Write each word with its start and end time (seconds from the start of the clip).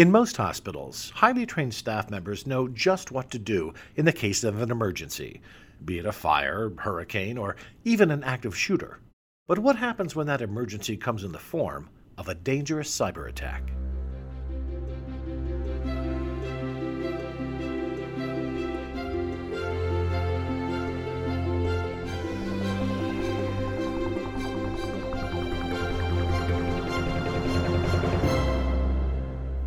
In 0.00 0.10
most 0.10 0.38
hospitals, 0.38 1.12
highly 1.16 1.44
trained 1.44 1.74
staff 1.74 2.08
members 2.08 2.46
know 2.46 2.68
just 2.68 3.12
what 3.12 3.30
to 3.32 3.38
do 3.38 3.74
in 3.96 4.06
the 4.06 4.14
case 4.14 4.42
of 4.44 4.62
an 4.62 4.70
emergency, 4.70 5.42
be 5.84 5.98
it 5.98 6.06
a 6.06 6.10
fire, 6.10 6.72
hurricane, 6.78 7.36
or 7.36 7.54
even 7.84 8.10
an 8.10 8.24
active 8.24 8.56
shooter. 8.56 9.00
But 9.46 9.58
what 9.58 9.76
happens 9.76 10.16
when 10.16 10.26
that 10.26 10.40
emergency 10.40 10.96
comes 10.96 11.22
in 11.22 11.32
the 11.32 11.38
form 11.38 11.90
of 12.16 12.30
a 12.30 12.34
dangerous 12.34 12.88
cyber 12.88 13.28
attack? 13.28 13.72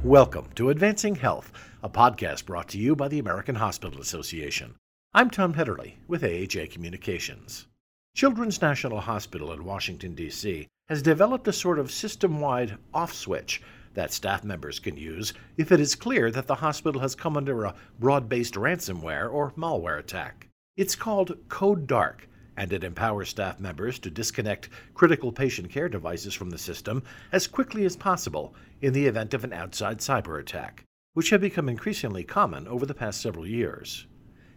Welcome 0.03 0.49
to 0.55 0.69
Advancing 0.69 1.15
Health, 1.15 1.53
a 1.81 1.87
podcast 1.87 2.45
brought 2.45 2.67
to 2.69 2.77
you 2.77 2.93
by 2.93 3.07
the 3.07 3.19
American 3.19 3.55
Hospital 3.55 4.01
Association. 4.01 4.75
I'm 5.13 5.29
Tom 5.29 5.53
Haederle 5.53 5.93
with 6.09 6.25
AHA 6.25 6.65
Communications. 6.73 7.67
Children's 8.13 8.61
National 8.61 8.99
Hospital 8.99 9.53
in 9.53 9.63
Washington, 9.63 10.13
D.C. 10.13 10.67
has 10.89 11.01
developed 11.01 11.47
a 11.47 11.53
sort 11.53 11.79
of 11.79 11.89
system 11.89 12.41
wide 12.41 12.77
off 12.93 13.13
switch 13.13 13.61
that 13.93 14.11
staff 14.11 14.43
members 14.43 14.77
can 14.77 14.97
use 14.97 15.31
if 15.55 15.71
it 15.71 15.79
is 15.79 15.95
clear 15.95 16.29
that 16.31 16.47
the 16.47 16.55
hospital 16.55 16.99
has 16.99 17.15
come 17.15 17.37
under 17.37 17.63
a 17.63 17.73
broad 17.97 18.27
based 18.27 18.55
ransomware 18.55 19.31
or 19.31 19.51
malware 19.51 19.99
attack. 19.99 20.49
It's 20.75 20.97
called 20.97 21.37
Code 21.47 21.87
Dark 21.87 22.27
and 22.57 22.71
it 22.71 22.83
empowers 22.83 23.29
staff 23.29 23.59
members 23.59 23.99
to 23.99 24.09
disconnect 24.09 24.69
critical 24.93 25.31
patient 25.31 25.69
care 25.69 25.89
devices 25.89 26.33
from 26.33 26.49
the 26.49 26.57
system 26.57 27.03
as 27.31 27.47
quickly 27.47 27.85
as 27.85 27.95
possible 27.95 28.53
in 28.81 28.93
the 28.93 29.05
event 29.05 29.33
of 29.33 29.43
an 29.43 29.53
outside 29.53 29.99
cyber 29.99 30.39
attack, 30.39 30.83
which 31.13 31.29
have 31.29 31.41
become 31.41 31.69
increasingly 31.69 32.23
common 32.23 32.67
over 32.67 32.85
the 32.85 32.93
past 32.93 33.21
several 33.21 33.47
years. 33.47 34.05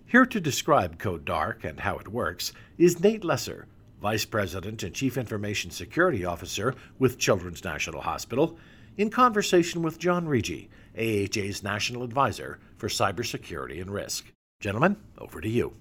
Here 0.05 0.27
to 0.27 0.41
describe 0.41 0.99
Code 0.99 1.25
Dark 1.25 1.65
and 1.65 1.81
how 1.81 1.99
it 1.99 2.09
works 2.09 2.53
is 2.79 3.01
Nate 3.01 3.25
Lesser, 3.25 3.67
Vice 4.01 4.25
President 4.25 4.83
and 4.83 4.95
Chief 4.95 5.17
Information 5.17 5.71
Security 5.71 6.25
Officer 6.25 6.75
with 6.99 7.19
Children's 7.19 7.65
National 7.65 8.03
Hospital, 8.03 8.59
in 8.97 9.11
conversation 9.11 9.83
with 9.83 9.99
John 9.99 10.27
Riggi, 10.27 10.69
AHA's 10.97 11.63
National 11.63 12.03
Advisor 12.03 12.59
for 12.77 12.89
Cybersecurity 12.89 13.81
and 13.81 13.91
Risk. 13.91 14.33
Gentlemen, 14.61 14.97
over 15.19 15.41
to 15.41 15.49
you. 15.49 15.75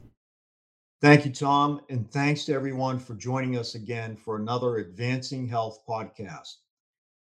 Thank 1.02 1.26
you, 1.26 1.32
Tom, 1.32 1.82
and 1.90 2.10
thanks 2.12 2.46
to 2.46 2.54
everyone 2.54 3.00
for 3.00 3.16
joining 3.16 3.58
us 3.58 3.76
again 3.76 4.16
for 4.16 4.38
another 4.38 4.78
Advancing 4.78 5.48
Health 5.48 5.80
podcast. 5.88 6.56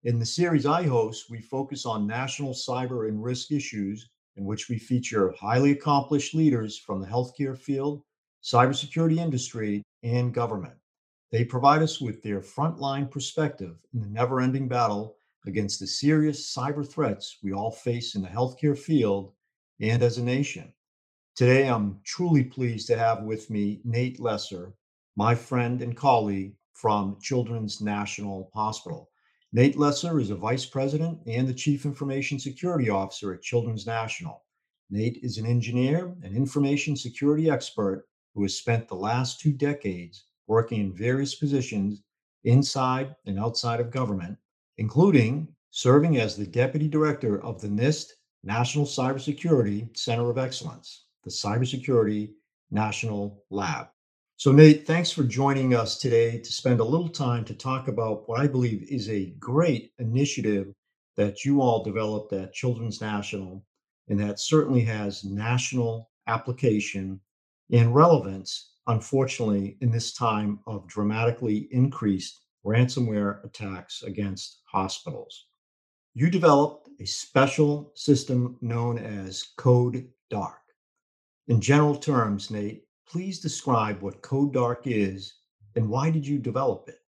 In 0.05 0.19
the 0.19 0.27
series 0.27 0.67
I 0.67 0.84
host, 0.84 1.31
we 1.31 1.41
focus 1.41 1.86
on 1.86 2.06
national 2.06 2.55
cyber 2.55 3.08
and 3.08 3.23
risk 3.23 3.53
issues 3.53 4.08
in 4.36 4.45
which 4.45 4.69
we 4.69 4.78
feature 4.78 5.33
highly 5.33 5.73
accomplished 5.73 6.34
leaders 6.34 6.78
from 6.78 7.00
the 7.00 7.06
healthcare 7.08 7.58
field, 7.58 8.03
cybersecurity 8.42 9.19
industry, 9.19 9.83
and 10.03 10.34
government. 10.34 10.77
They 11.33 11.45
provide 11.45 11.83
us 11.83 12.01
with 12.01 12.23
their 12.23 12.41
frontline 12.41 13.11
perspective 13.11 13.77
in 13.95 14.01
the 14.01 14.08
never 14.08 14.41
ending 14.41 14.69
battle 14.69 15.17
against 15.47 15.80
the 15.80 15.86
serious 15.86 16.55
cyber 16.55 16.89
threats 16.89 17.39
we 17.42 17.53
all 17.53 17.73
face 17.73 18.14
in 18.14 18.23
the 18.23 18.28
healthcare 18.28 18.78
field 18.78 19.33
and 19.80 20.03
as 20.03 20.19
a 20.19 20.25
nation. 20.25 20.73
Today, 21.37 21.69
I'm 21.69 22.01
truly 22.03 22.42
pleased 22.45 22.87
to 22.87 22.97
have 22.97 23.23
with 23.23 23.51
me 23.51 23.83
Nate 23.84 24.19
Lesser, 24.19 24.73
my 25.17 25.34
friend 25.34 25.83
and 25.83 25.95
colleague 25.95 26.55
from 26.73 27.19
Children's 27.20 27.83
National 27.83 28.51
Hospital. 28.55 29.11
Nate 29.53 29.77
Lesser 29.77 30.19
is 30.19 30.31
a 30.31 30.34
vice 30.34 30.64
president 30.64 31.19
and 31.27 31.47
the 31.47 31.53
chief 31.53 31.84
information 31.84 32.39
security 32.39 32.89
officer 32.89 33.34
at 33.34 33.42
Children's 33.42 33.87
National. 33.87 34.47
Nate 34.89 35.19
is 35.23 35.37
an 35.37 35.45
engineer 35.45 36.17
and 36.23 36.34
information 36.34 36.97
security 36.97 37.51
expert 37.51 38.09
who 38.34 38.41
has 38.41 38.57
spent 38.57 38.89
the 38.89 38.95
last 38.95 39.39
two 39.39 39.53
decades 39.53 40.25
working 40.46 40.80
in 40.80 40.96
various 40.96 41.35
positions 41.35 42.02
inside 42.45 43.14
and 43.27 43.39
outside 43.39 43.79
of 43.79 43.91
government, 43.91 44.39
including 44.79 45.55
serving 45.70 46.17
as 46.17 46.35
the 46.35 46.46
deputy 46.46 46.89
director 46.89 47.42
of 47.42 47.61
the 47.61 47.69
NIST 47.69 48.07
National 48.42 48.86
Cybersecurity 48.86 49.95
Center 49.95 50.30
of 50.30 50.39
Excellence 50.39 51.02
the 51.27 51.33
Cybersecurity 51.33 52.31
National 52.70 53.42
Lab. 53.51 53.89
So, 54.37 54.53
Nate, 54.53 54.87
thanks 54.87 55.11
for 55.11 55.25
joining 55.25 55.75
us 55.75 55.98
today 55.98 56.39
to 56.39 56.53
spend 56.53 56.79
a 56.79 56.85
little 56.85 57.09
time 57.09 57.45
to 57.47 57.55
talk 57.55 57.89
about 57.89 58.29
what 58.29 58.39
I 58.39 58.47
believe 58.47 58.87
is 58.89 59.11
a 59.11 59.35
great 59.41 59.91
initiative 59.98 60.73
that 61.17 61.45
you 61.45 61.61
all 61.61 61.83
developed 61.83 62.33
at 62.33 62.53
Children's 62.53 63.01
National, 63.01 63.64
and 64.09 64.20
that 64.20 64.39
certainly 64.39 64.83
has 64.83 65.25
national 65.25 66.11
application 66.29 67.20
and 67.73 67.93
relevance, 67.93 68.75
unfortunately, 68.87 69.79
in 69.81 69.91
this 69.91 70.13
time 70.13 70.61
of 70.69 70.87
dramatically 70.87 71.67
increased 71.73 72.43
ransomware 72.64 73.45
attacks 73.45 74.05
against 74.05 74.61
hospitals. 74.70 75.47
You 76.14 76.31
developed 76.31 76.89
a 77.01 77.05
special 77.05 77.91
system 77.97 78.58
known 78.61 78.98
as 78.98 79.43
Code 79.57 80.07
Dark. 80.31 80.65
In 81.48 81.61
general 81.61 81.95
terms, 81.95 82.51
Nate, 82.51 82.84
please 83.07 83.39
describe 83.39 84.02
what 84.02 84.20
Code 84.23 84.52
Dark 84.52 84.86
is 84.86 85.34
and 85.77 85.89
why 85.89 86.11
did 86.11 86.27
you 86.27 86.39
develop 86.39 86.89
it? 86.89 87.01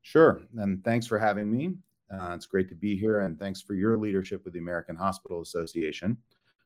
Sure. 0.00 0.40
And 0.56 0.82
thanks 0.84 1.06
for 1.06 1.18
having 1.18 1.50
me. 1.54 1.74
Uh, 2.10 2.32
it's 2.34 2.46
great 2.46 2.70
to 2.70 2.74
be 2.74 2.96
here. 2.96 3.20
And 3.20 3.38
thanks 3.38 3.60
for 3.60 3.74
your 3.74 3.98
leadership 3.98 4.42
with 4.44 4.54
the 4.54 4.60
American 4.60 4.96
Hospital 4.96 5.42
Association. 5.42 6.16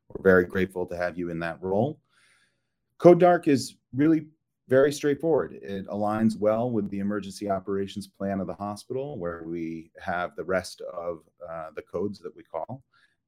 We're 0.08 0.22
very 0.22 0.44
grateful 0.44 0.86
to 0.86 0.96
have 0.96 1.18
you 1.18 1.30
in 1.30 1.40
that 1.40 1.60
role. 1.60 1.98
Code 2.98 3.18
Dark 3.18 3.48
is 3.48 3.76
really 3.92 4.26
very 4.68 4.92
straightforward. 4.92 5.54
It 5.54 5.88
aligns 5.88 6.38
well 6.38 6.70
with 6.70 6.88
the 6.90 7.00
emergency 7.00 7.50
operations 7.50 8.06
plan 8.06 8.38
of 8.38 8.46
the 8.46 8.54
hospital, 8.54 9.18
where 9.18 9.42
we 9.44 9.90
have 10.00 10.36
the 10.36 10.44
rest 10.44 10.82
of 10.82 11.24
uh, 11.50 11.70
the 11.74 11.82
codes 11.82 12.20
that 12.20 12.34
we 12.36 12.44
call, 12.44 12.84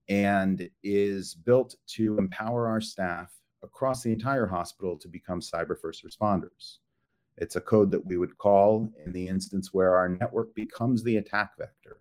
and 0.09 0.71
is 0.85 1.35
built 1.35 1.75
to 1.89 2.17
empower 2.19 2.69
our 2.69 2.81
staff 2.81 3.33
across 3.65 4.03
the 4.03 4.13
entire 4.13 4.47
hospital 4.47 4.97
to 4.99 5.09
become 5.09 5.41
cyber 5.41 5.79
first 5.79 6.05
responders. 6.05 6.79
It's 7.39 7.57
a 7.57 7.61
code 7.61 7.91
that 7.91 8.07
we 8.07 8.17
would 8.17 8.39
call 8.39 8.93
in 9.05 9.13
the 9.13 9.27
instance 9.27 9.71
where 9.73 9.97
our 9.97 10.09
network 10.09 10.55
becomes 10.55 11.03
the 11.03 11.17
attack 11.17 11.59
vector 11.59 11.99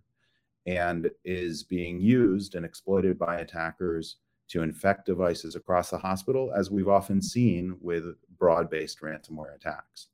and 0.68 1.10
is 1.26 1.64
being 1.64 2.00
used 2.00 2.56
and 2.56 2.66
exploited 2.66 3.18
by 3.18 3.40
attackers 3.40 4.18
to 4.50 4.62
infect 4.62 5.06
devices 5.06 5.56
across 5.56 5.90
the 5.90 5.98
hospital, 5.98 6.52
as 6.56 6.70
we've 6.70 6.90
often 6.90 7.22
seen 7.22 7.76
with 7.82 8.04
broad 8.38 8.70
based 8.70 9.02
ransomware 9.02 9.56
attacks. 9.56 10.10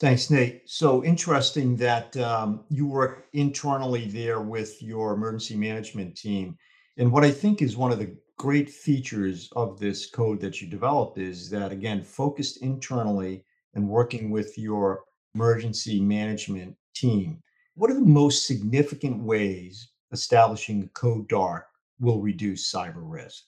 Thanks, 0.00 0.30
Nate. 0.30 0.62
So 0.64 1.04
interesting 1.04 1.76
that 1.76 2.16
um, 2.16 2.64
you 2.70 2.86
work 2.86 3.26
internally 3.34 4.06
there 4.06 4.40
with 4.40 4.82
your 4.82 5.12
emergency 5.12 5.56
management 5.56 6.16
team. 6.16 6.56
And 6.96 7.12
what 7.12 7.22
I 7.22 7.30
think 7.30 7.60
is 7.60 7.76
one 7.76 7.92
of 7.92 7.98
the 7.98 8.16
great 8.40 8.70
features 8.70 9.50
of 9.54 9.78
this 9.78 10.06
code 10.06 10.40
that 10.40 10.62
you 10.62 10.66
developed 10.66 11.18
is 11.18 11.50
that 11.50 11.72
again 11.72 12.02
focused 12.02 12.62
internally 12.62 13.44
and 13.74 13.86
working 13.86 14.30
with 14.30 14.56
your 14.56 15.04
emergency 15.34 16.00
management 16.00 16.74
team. 16.94 17.42
What 17.74 17.90
are 17.90 17.94
the 17.96 18.00
most 18.00 18.46
significant 18.46 19.22
ways 19.22 19.90
establishing 20.10 20.82
a 20.82 20.88
code 20.98 21.28
dark 21.28 21.66
will 22.00 22.22
reduce 22.22 22.72
cyber 22.72 23.02
risk? 23.02 23.44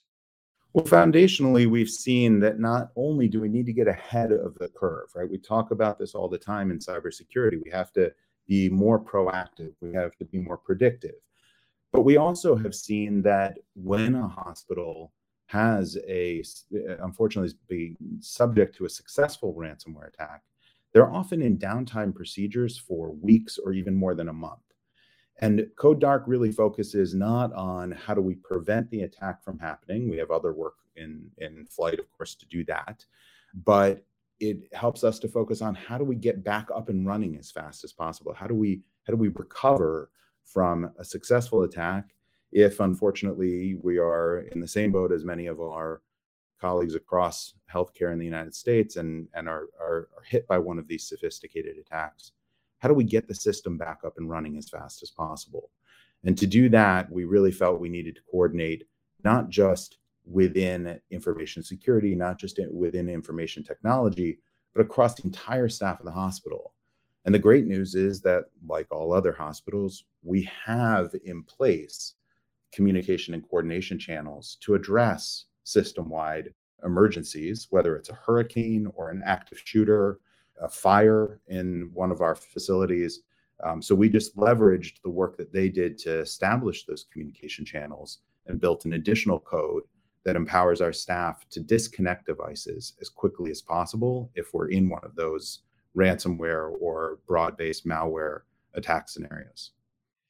Well 0.75 0.85
foundationally 0.85 1.67
we've 1.67 1.89
seen 1.89 2.39
that 2.41 2.61
not 2.61 2.91
only 2.95 3.29
do 3.29 3.41
we 3.41 3.49
need 3.49 3.65
to 3.65 3.73
get 3.73 3.89
ahead 3.89 4.31
of 4.31 4.59
the 4.59 4.69
curve 4.69 5.09
right? 5.15 5.31
We 5.31 5.39
talk 5.39 5.71
about 5.71 5.99
this 5.99 6.15
all 6.15 6.29
the 6.29 6.37
time 6.37 6.71
in 6.71 6.79
cybersecurity. 6.79 7.65
We 7.65 7.71
have 7.71 7.95
to 7.95 8.13
be 8.47 8.69
more 8.69 9.03
proactive. 9.03 9.73
We 9.81 9.95
have 9.95 10.15
to 10.17 10.27
be 10.27 10.39
more 10.39 10.59
predictive 10.59 11.15
but 11.93 12.03
we 12.03 12.17
also 12.17 12.57
have 12.57 12.75
seen 12.75 13.23
that 13.23 13.59
when 13.75 14.15
a 14.15 14.27
hospital 14.27 15.13
has 15.47 15.99
a, 16.09 16.43
unfortunately, 17.01 17.55
be 17.69 17.97
subject 18.21 18.75
to 18.77 18.87
a 18.87 18.91
successful 18.91 19.55
ransomware 19.55 20.09
attack, 20.09 20.43
they're 20.93 21.13
often 21.13 21.43
in 21.43 21.59
downtime 21.59 22.15
procedures 22.15 22.79
for 22.79 23.13
weeks 23.13 23.59
or 23.59 23.73
even 23.73 23.95
more 23.95 24.15
than 24.15 24.29
a 24.29 24.33
month. 24.33 24.61
And 25.41 25.67
Code 25.77 26.01
Dark 26.01 26.25
really 26.27 26.53
focuses 26.53 27.15
not 27.15 27.53
on 27.55 27.91
how 27.93 28.15
do 28.15 28.21
we 28.21 28.37
prevent 28.37 28.91
the 28.91 29.03
attack 29.03 29.43
from 29.43 29.59
happening. 29.59 30.09
We 30.09 30.19
have 30.19 30.31
other 30.31 30.53
work 30.53 30.77
in, 30.97 31.31
in 31.39 31.67
flight, 31.67 31.99
of 31.99 32.11
course, 32.13 32.35
to 32.37 32.47
do 32.47 32.65
that. 32.67 33.05
But 33.65 34.05
it 34.41 34.59
helps 34.73 35.05
us 35.05 35.19
to 35.21 35.29
focus 35.29 35.63
on 35.63 35.75
how 35.75 35.99
do 35.99 36.05
we 36.05 36.17
get 36.17 36.43
back 36.43 36.69
up 36.75 36.89
and 36.89 37.07
running 37.07 37.37
as 37.37 37.51
fast 37.51 37.85
as 37.85 37.93
possible? 37.93 38.35
How 38.35 38.47
do 38.47 38.55
we 38.55 38.83
how 39.07 39.13
do 39.13 39.17
we 39.17 39.29
recover 39.29 40.11
from 40.45 40.91
a 40.99 41.05
successful 41.05 41.63
attack 41.63 42.15
if 42.53 42.81
unfortunately 42.81 43.77
we 43.83 43.99
are 43.99 44.41
in 44.53 44.61
the 44.61 44.69
same 44.69 44.93
boat 44.93 45.11
as 45.11 45.25
many 45.25 45.47
of 45.47 45.61
our 45.61 46.03
colleagues 46.61 46.95
across 46.95 47.55
healthcare 47.73 48.13
in 48.13 48.19
the 48.19 48.25
United 48.25 48.55
States 48.55 48.97
and, 48.97 49.27
and 49.35 49.49
are, 49.49 49.69
are, 49.81 50.09
are, 50.17 50.23
hit 50.25 50.47
by 50.47 50.59
one 50.59 50.79
of 50.79 50.87
these 50.87 51.09
sophisticated 51.09 51.77
attacks. 51.77 52.33
How 52.79 52.89
do 52.89 52.95
we 52.95 53.05
get 53.05 53.27
the 53.27 53.35
system 53.35 53.77
back 53.77 54.01
up 54.05 54.15
and 54.19 54.31
running 54.31 54.57
as 54.59 54.69
fast 54.69 55.03
as 55.03 55.11
possible? 55.11 55.71
And 56.25 56.39
to 56.39 56.47
do 56.47 56.69
that, 56.69 57.11
we 57.11 57.25
really 57.25 57.51
felt 57.51 57.81
we 57.81 57.89
needed 57.89 58.15
to 58.17 58.23
coordinate 58.31 58.85
not 59.25 59.49
just 59.49 59.99
within 60.25 61.01
information 61.11 61.65
security, 61.65 62.15
not 62.15 62.39
just 62.39 62.61
within 62.71 63.09
information 63.09 63.65
technology, 63.65 64.39
but 64.75 64.83
across 64.83 65.15
the 65.15 65.25
entire 65.25 65.69
staff 65.69 65.99
of 65.99 66.07
the 66.07 66.13
hospital. 66.13 66.75
And 67.25 67.35
the 67.35 67.39
great 67.39 67.67
news 67.67 67.95
is 67.95 68.21
that, 68.23 68.47
like 68.67 68.89
all 68.91 69.13
other 69.13 69.33
hospitals, 69.33 70.05
we 70.23 70.49
have 70.65 71.15
in 71.25 71.43
place 71.45 72.15
communication 72.73 73.35
and 73.35 73.49
coordination 73.49 73.99
channels 73.99 74.57
to 74.63 74.75
address 74.75 75.45
system 75.65 76.09
wide 76.09 76.53
emergencies, 76.85 77.69
whether 77.71 77.97
it's 77.97 78.09
a 78.09 78.15
hurricane 78.15 78.89
or 78.95 79.11
an 79.11 79.23
active 79.25 79.61
shooter, 79.65 80.19
a 80.61 80.69
fire 80.69 81.41
in 81.49 81.91
one 81.93 82.11
of 82.11 82.21
our 82.21 82.35
facilities. 82.35 83.21
Um, 83.63 83.81
so 83.81 83.95
we 83.95 84.09
just 84.09 84.37
leveraged 84.37 85.03
the 85.03 85.11
work 85.11 85.37
that 85.37 85.53
they 85.53 85.69
did 85.69 85.99
to 85.99 86.21
establish 86.21 86.85
those 86.85 87.07
communication 87.13 87.65
channels 87.65 88.19
and 88.47 88.61
built 88.61 88.85
an 88.85 88.95
additional 88.95 89.39
code 89.39 89.85
that 90.25 90.37
empowers 90.37 90.81
our 90.81 90.93
staff 90.93 91.45
to 91.51 91.61
disconnect 91.61 92.27
devices 92.27 92.95
as 93.01 93.09
quickly 93.09 93.51
as 93.51 93.63
possible 93.63 94.31
if 94.35 94.53
we're 94.53 94.69
in 94.69 94.89
one 94.89 95.05
of 95.05 95.15
those 95.15 95.61
ransomware 95.97 96.73
or 96.81 97.19
broad 97.27 97.57
based 97.57 97.87
malware 97.87 98.41
attack 98.75 99.09
scenarios. 99.09 99.73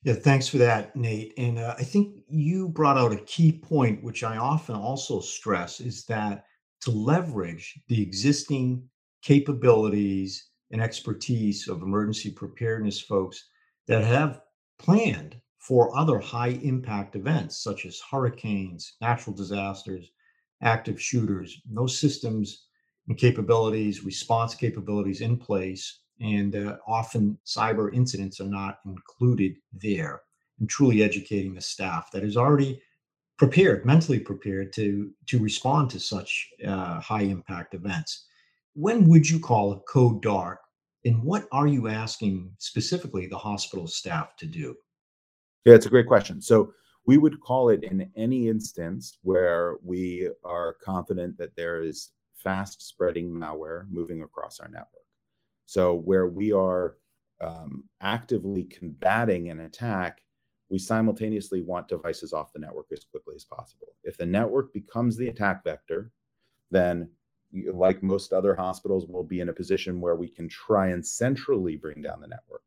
Yeah, 0.05 0.15
thanks 0.15 0.49
for 0.49 0.59
that, 0.59 0.97
Nate. 0.97 1.33
And 1.39 1.59
uh, 1.59 1.77
I 1.79 1.85
think 1.85 2.25
you 2.29 2.69
brought 2.69 2.99
out 2.99 3.13
a 3.13 3.25
key 3.25 3.53
point, 3.53 4.03
which 4.03 4.25
I 4.25 4.37
often 4.37 4.75
also 4.75 5.21
stress, 5.21 5.81
is 5.81 6.05
that 6.07 6.45
to 6.81 6.91
leverage 6.91 7.79
the 7.87 8.03
existing 8.03 8.89
capabilities 9.23 10.49
and 10.73 10.83
expertise 10.83 11.69
of 11.69 11.83
emergency 11.83 12.31
preparedness 12.31 13.01
folks 13.01 13.49
that 13.87 14.03
have 14.03 14.41
planned 14.79 15.37
for 15.59 15.97
other 15.97 16.19
high 16.19 16.59
impact 16.63 17.15
events 17.15 17.63
such 17.63 17.87
as 17.87 18.03
hurricanes, 18.11 18.95
natural 19.01 19.37
disasters, 19.37 20.11
active 20.63 21.01
shooters, 21.01 21.61
those 21.71 21.97
systems 21.97 22.67
capabilities, 23.17 24.05
response 24.05 24.55
capabilities 24.55 25.21
in 25.21 25.37
place. 25.37 26.01
And 26.21 26.55
uh, 26.55 26.77
often 26.87 27.39
cyber 27.45 27.93
incidents 27.93 28.41
are 28.41 28.49
not 28.49 28.79
included 28.87 29.57
there. 29.73 30.23
And 30.61 30.69
truly 30.69 31.03
educating 31.03 31.55
the 31.55 31.61
staff 31.61 32.11
that 32.13 32.23
is 32.23 32.37
already 32.37 32.81
prepared, 33.39 33.85
mentally 33.85 34.21
prepared 34.21 34.73
to 34.75 35.11
to 35.27 35.41
respond 35.41 35.91
to 35.91 35.99
such 35.99 36.49
uh, 36.67 37.01
high 37.01 37.23
impact 37.23 37.75
events. 37.75 38.27
When 38.75 39.09
would 39.09 39.29
you 39.29 39.41
call 39.41 39.73
a 39.73 39.81
code 39.81 40.23
dark, 40.23 40.61
and 41.05 41.23
what 41.25 41.49
are 41.51 41.67
you 41.67 41.89
asking 41.89 42.53
specifically 42.59 43.27
the 43.27 43.39
hospital 43.39 43.89
staff 43.89 44.37
to 44.37 44.47
do? 44.47 44.77
Yeah, 45.65 45.75
it's 45.75 45.87
a 45.87 45.91
great 45.91 46.07
question. 46.07 46.41
So 46.41 46.73
we 47.05 47.19
would 47.19 47.41
call 47.41 47.71
it 47.71 47.83
in 47.83 48.09
any 48.17 48.49
instance 48.49 49.19
where 49.23 49.77
we 49.83 50.31
are 50.45 50.77
confident 50.85 51.37
that 51.39 51.57
there 51.57 51.83
is 51.83 52.11
fast 52.43 52.87
spreading 52.87 53.31
malware 53.31 53.87
moving 53.91 54.23
across 54.23 54.61
our 54.61 54.69
network. 54.69 54.89
So 55.67 55.95
where 55.95 56.27
we 56.27 56.53
are 56.53 56.97
um, 57.41 57.85
actively 58.01 58.65
combating 58.65 59.49
an 59.51 59.61
attack, 59.61 60.23
we 60.71 60.79
simultaneously 60.79 61.63
want 61.63 61.89
devices 61.89 62.33
off 62.33 62.53
the 62.53 62.59
network 62.59 62.87
as 62.93 63.05
quickly 63.05 63.35
as 63.35 63.45
possible. 63.45 63.89
If 64.05 64.17
the 64.17 64.27
network 64.27 64.73
becomes 64.73 65.17
the 65.17 65.29
attack 65.29 65.65
vector, 65.65 66.11
then 66.71 67.11
like 67.73 68.03
most 68.03 68.33
other 68.33 68.55
hospitals, 68.55 69.07
we'll 69.07 69.25
be 69.25 69.41
in 69.41 69.51
a 69.51 69.55
position 69.55 70.01
where 70.01 70.17
we 70.17 70.29
can 70.29 70.49
try 70.49 70.89
and 70.89 71.07
centrally 71.07 71.77
bring 71.77 72.01
down 72.01 72.21
the 72.21 72.29
network. 72.29 72.63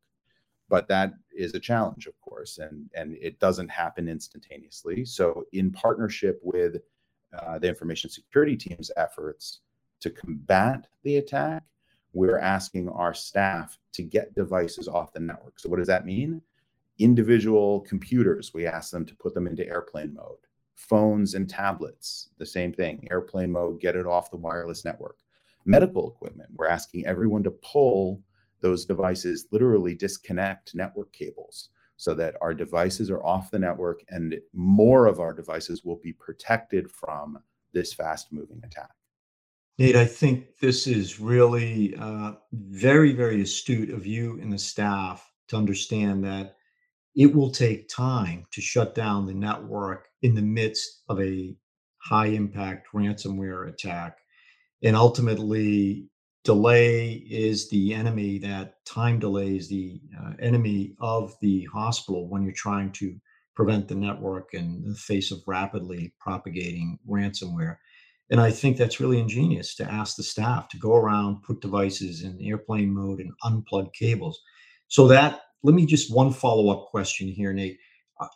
But 0.70 0.88
that 0.88 1.14
is 1.36 1.54
a 1.54 1.60
challenge, 1.60 2.08
of 2.08 2.20
course, 2.22 2.58
and, 2.58 2.90
and 2.96 3.16
it 3.22 3.40
doesn't 3.40 3.70
happen 3.70 4.08
instantaneously. 4.08 5.06
So, 5.06 5.46
in 5.54 5.72
partnership 5.72 6.40
with 6.42 6.78
uh, 7.42 7.60
the 7.60 7.68
information 7.68 8.10
security 8.10 8.56
team's 8.56 8.92
efforts 8.98 9.60
to 10.02 10.10
combat 10.10 10.88
the 11.04 11.18
attack, 11.18 11.64
we're 12.14 12.40
asking 12.40 12.90
our 12.90 13.14
staff 13.14 13.78
to 13.94 14.04
get 14.04 14.36
devices 14.36 14.88
off 14.88 15.14
the 15.14 15.20
network. 15.20 15.60
So, 15.60 15.70
what 15.70 15.78
does 15.78 15.88
that 15.88 16.06
mean? 16.06 16.42
Individual 17.00 17.82
computers, 17.82 18.54
we 18.54 18.66
ask 18.66 18.92
them 18.92 19.06
to 19.06 19.16
put 19.16 19.34
them 19.34 19.48
into 19.48 19.68
airplane 19.68 20.14
mode. 20.14 20.38
Phones 20.76 21.34
and 21.34 21.50
tablets, 21.50 22.30
the 22.38 22.46
same 22.46 22.74
thing, 22.74 23.08
airplane 23.12 23.52
mode, 23.52 23.82
get 23.82 23.96
it 23.96 24.06
off 24.06 24.32
the 24.32 24.38
wireless 24.38 24.86
network. 24.86 25.18
Medical 25.66 26.12
equipment, 26.12 26.50
we're 26.56 26.68
asking 26.68 27.06
everyone 27.06 27.44
to 27.44 27.52
pull 27.52 28.22
those 28.62 28.86
devices, 28.86 29.48
literally 29.52 29.96
disconnect 29.96 30.76
network 30.76 31.12
cables 31.12 31.70
so 31.98 32.14
that 32.14 32.36
our 32.42 32.54
devices 32.54 33.10
are 33.10 33.24
off 33.24 33.52
the 33.52 33.60
network 33.60 34.02
and 34.10 34.36
more 34.54 35.08
of 35.08 35.20
our 35.20 35.34
devices 35.34 35.84
will 35.84 36.00
be 36.04 36.14
protected 36.14 36.92
from 36.92 37.38
this 37.74 37.94
fast 37.94 38.32
moving 38.32 38.62
attack. 38.64 38.92
Nate, 39.78 39.96
I 39.96 40.06
think 40.06 40.58
this 40.62 40.88
is 40.88 41.20
really 41.20 41.96
uh, 41.96 42.34
very, 42.54 43.14
very 43.14 43.42
astute 43.42 43.90
of 43.90 44.06
you 44.06 44.40
and 44.42 44.52
the 44.52 44.58
staff 44.58 45.30
to 45.50 45.58
understand 45.58 46.24
that 46.24 46.56
it 47.16 47.34
will 47.34 47.52
take 47.52 47.90
time 47.90 48.46
to 48.52 48.62
shut 48.62 48.96
down 48.96 49.26
the 49.26 49.34
network 49.34 50.08
in 50.22 50.36
the 50.36 50.42
midst 50.42 51.04
of 51.10 51.20
a 51.22 51.56
high 51.98 52.28
impact 52.28 52.88
ransomware 52.94 53.68
attack. 53.70 54.20
And 54.84 54.96
ultimately, 54.96 56.10
delay 56.46 57.24
is 57.30 57.70
the 57.70 57.94
enemy, 57.94 58.38
that 58.40 58.86
time 58.86 59.20
delay 59.20 59.58
is 59.58 59.68
the 59.68 60.00
uh, 60.18 60.34
enemy 60.40 60.96
of 61.02 61.36
the 61.42 61.66
hospital 61.74 62.30
when 62.30 62.44
you're 62.44 62.54
trying 62.54 62.92
to 62.94 63.16
prevent 63.56 63.88
the 63.88 63.96
network 63.96 64.54
in 64.54 64.84
the 64.88 64.96
face 64.96 65.32
of 65.32 65.40
rapidly 65.48 66.14
propagating 66.20 67.00
ransomware. 67.10 67.78
And 68.30 68.40
I 68.40 68.52
think 68.52 68.78
that's 68.78 69.00
really 69.00 69.20
ingenious 69.20 69.76
to 69.76 69.92
ask 69.92 70.16
the 70.16 70.24
staff 70.24 70.70
to 70.70 70.78
go 70.78 70.96
around, 70.96 71.44
put 71.44 71.62
devices 71.62 72.24
in 72.24 72.40
airplane 72.42 72.94
mode 72.94 73.20
and 73.20 73.32
unplug 73.44 73.94
cables. 73.94 74.40
So 74.88 75.08
that 75.08 75.42
let 75.64 75.74
me 75.74 75.86
just 75.86 76.14
one 76.14 76.32
follow-up 76.32 76.90
question 76.92 77.28
here, 77.28 77.52
Nate. 77.54 77.80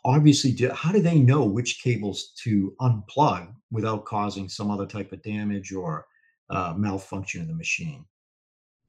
Obviously, 0.03 0.51
do, 0.51 0.71
how 0.71 0.91
do 0.91 0.99
they 0.99 1.19
know 1.19 1.45
which 1.45 1.81
cables 1.83 2.33
to 2.43 2.75
unplug 2.81 3.53
without 3.71 4.05
causing 4.05 4.49
some 4.49 4.71
other 4.71 4.87
type 4.87 5.11
of 5.11 5.21
damage 5.21 5.71
or 5.71 6.05
uh, 6.49 6.73
malfunction 6.77 7.41
of 7.41 7.47
the 7.47 7.53
machine? 7.53 8.05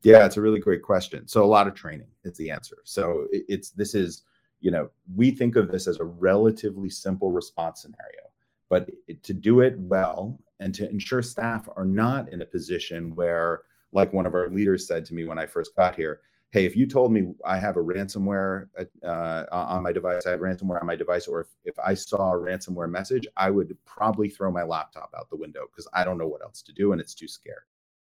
Yeah, 0.03 0.25
it's 0.25 0.37
a 0.37 0.41
really 0.41 0.61
great 0.61 0.83
question. 0.83 1.29
So 1.29 1.45
a 1.45 1.47
lot 1.47 1.67
of 1.67 1.75
training 1.75 2.09
is 2.25 2.37
the 2.37 2.51
answer. 2.51 2.79
So 2.85 3.27
it's 3.31 3.71
this 3.71 3.95
is 3.95 4.23
you 4.61 4.71
know 4.71 4.91
we 5.15 5.31
think 5.31 5.57
of 5.57 5.71
this 5.71 5.87
as 5.87 6.01
a 6.01 6.05
relatively 6.05 6.89
simple 6.89 7.31
response 7.31 7.83
scenario, 7.83 8.31
but 8.69 8.91
to 9.23 9.35
do 9.35 9.61
it 9.61 9.79
well 9.79 10.39
and 10.61 10.75
to 10.75 10.89
ensure 10.89 11.23
staff 11.23 11.69
are 11.77 11.85
not 11.85 12.33
in 12.33 12.43
a 12.43 12.47
position 12.47 13.15
where, 13.15 13.63
like 13.93 14.13
one 14.13 14.27
of 14.27 14.35
our 14.35 14.49
leaders 14.49 14.87
said 14.87 15.05
to 15.07 15.15
me 15.15 15.25
when 15.25 15.39
I 15.39 15.47
first 15.47 15.75
got 15.75 15.97
here, 15.97 16.21
hey, 16.51 16.65
if 16.65 16.77
you 16.77 16.87
told 16.87 17.13
me 17.13 17.33
I 17.45 17.59
have 17.59 17.77
a 17.77 17.81
ransomware 17.81 18.67
uh, 19.05 19.45
on 19.53 19.83
my 19.83 19.93
device, 19.93 20.27
I 20.27 20.31
have 20.31 20.41
ransomware 20.41 20.81
on 20.81 20.87
my 20.87 20.97
device, 20.97 21.29
or 21.29 21.43
if, 21.43 21.47
if 21.65 21.79
I 21.79 21.95
saw 21.95 22.33
a 22.33 22.39
ransomware 22.39 22.91
message, 22.91 23.27
I 23.37 23.51
would 23.51 23.77
probably 23.85 24.29
throw 24.29 24.51
my 24.51 24.65
laptop 24.65 25.15
out 25.17 25.31
the 25.31 25.37
window 25.37 25.67
because 25.71 25.89
I 25.93 26.05
don't 26.05 26.19
know 26.19 26.27
what 26.27 26.43
else 26.43 26.63
to 26.63 26.73
do 26.73 26.93
and 26.93 27.01
it's 27.01 27.15
too 27.15 27.29
scary. 27.29 27.57